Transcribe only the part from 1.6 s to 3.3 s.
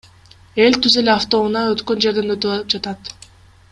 өткөн жерден өтүп жатат.